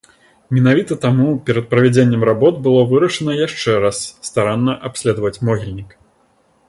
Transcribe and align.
Менавіта 0.57 0.95
таму 1.03 1.27
перад 1.49 1.67
правядзеннем 1.73 2.23
работ 2.29 2.55
было 2.67 2.87
вырашана 2.93 3.37
яшчэ 3.47 3.77
раз 3.85 4.01
старанна 4.29 4.73
абследаваць 4.91 5.37
могільнік. 5.51 5.89